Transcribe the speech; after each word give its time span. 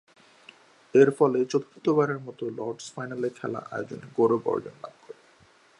এরফলে 0.93 1.39
চতুর্থবারের 1.45 2.19
মতো 2.19 2.43
Lord's 2.57 2.87
final 2.95 3.23
খেলা 3.39 3.61
আয়োজনের 3.71 4.09
গৌরব 4.15 4.43
লাভ 4.83 4.95
করে। 5.03 5.19